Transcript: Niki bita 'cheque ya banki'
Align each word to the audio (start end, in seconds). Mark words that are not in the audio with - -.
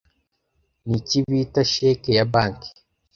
Niki 0.87 1.17
bita 1.29 1.61
'cheque 1.69 2.09
ya 2.17 2.25
banki' 2.33 2.71